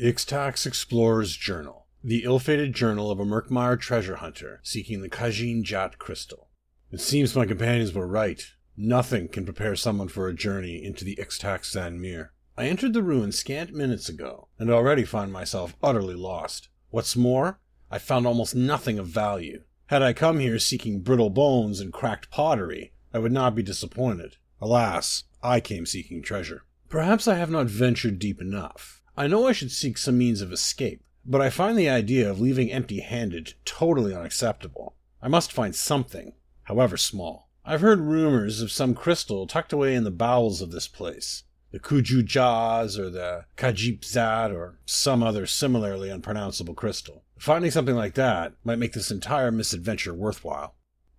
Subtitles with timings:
[0.00, 6.00] Ixtaxh Explorer's Journal, the ill-fated journal of a Murkmire treasure hunter seeking the Kajin Jat
[6.00, 6.48] crystal.
[6.90, 8.44] It seems my companions were right.
[8.76, 12.30] Nothing can prepare someone for a journey into the Ixtaxh Xanmeer.
[12.58, 16.70] I entered the ruin scant minutes ago, and already find myself utterly lost.
[16.90, 19.62] What's more, I found almost nothing of value.
[19.86, 24.38] Had I come here seeking brittle bones and cracked pottery, I would not be disappointed.
[24.60, 26.64] Alas, I came seeking treasure.
[26.88, 29.02] Perhaps I have not ventured deep enough.
[29.16, 32.40] I know I should seek some means of escape, but I find the idea of
[32.40, 34.96] leaving empty handed totally unacceptable.
[35.22, 36.32] I must find something,
[36.64, 37.48] however small.
[37.64, 41.44] I've heard rumors of some crystal tucked away in the bowels of this place.
[41.70, 47.24] The Kujujaz or the Kajipzat or some other similarly unpronounceable crystal.
[47.38, 50.74] Finding something like that might make this entire misadventure worthwhile.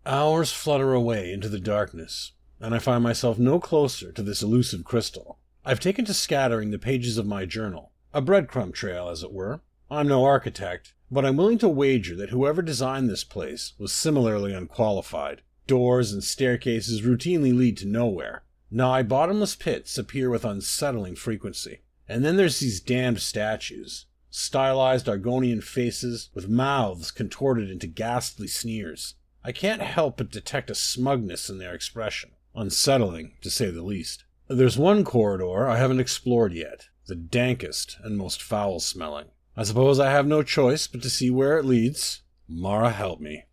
[0.05, 4.83] Hours flutter away into the darkness, and I find myself no closer to this elusive
[4.83, 5.39] crystal.
[5.67, 9.61] I've taken to scattering the pages of my journal, a breadcrumb trail, as it were.
[9.89, 14.53] I'm no architect, but I'm willing to wager that whoever designed this place was similarly
[14.53, 15.41] unqualified.
[15.65, 18.43] Doors and staircases routinely lead to nowhere.
[18.69, 21.79] Nigh bottomless pits appear with unsettling frequency.
[22.07, 24.05] And then there's these damned statues.
[24.29, 29.15] Stylized Argonian faces with mouths contorted into ghastly sneers.
[29.43, 32.33] I can't help but detect a smugness in their expression.
[32.53, 34.25] Unsettling, to say the least.
[34.47, 39.29] There's one corridor I haven't explored yet, the dankest and most foul smelling.
[39.57, 42.21] I suppose I have no choice but to see where it leads.
[42.47, 43.45] Mara help me.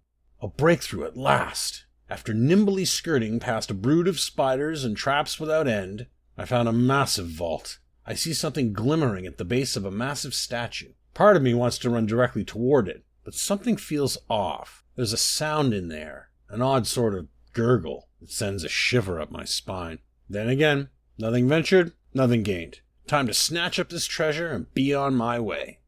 [0.42, 1.86] A breakthrough at last!
[2.10, 6.72] After nimbly skirting past a brood of spiders and traps without end, I found a
[6.72, 7.78] massive vault.
[8.04, 10.92] I see something glimmering at the base of a massive statue.
[11.14, 14.84] Part of me wants to run directly toward it, but something feels off.
[14.96, 19.30] There's a sound in there, an odd sort of gurgle that sends a shiver up
[19.30, 20.00] my spine.
[20.32, 20.88] Then again,
[21.18, 22.80] nothing ventured, nothing gained.
[23.06, 25.80] Time to snatch up this treasure and be on my way.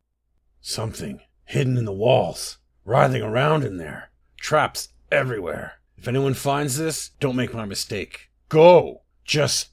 [0.61, 4.11] Something hidden in the walls, writhing around in there.
[4.37, 5.81] Traps everywhere.
[5.97, 8.28] If anyone finds this, don't make my mistake.
[8.50, 9.04] Go!
[9.25, 9.69] Just